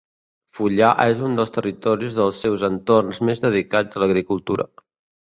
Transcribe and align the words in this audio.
Fullà 0.59 0.87
és 1.03 1.19
un 1.27 1.35
dels 1.39 1.53
territoris 1.57 2.17
dels 2.19 2.39
seus 2.45 2.63
entorns 2.69 3.21
més 3.31 3.45
dedicats 3.45 4.01
a 4.01 4.03
l'agricultura. 4.05 4.67